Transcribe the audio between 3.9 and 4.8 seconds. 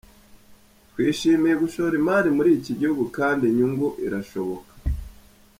irashoboka.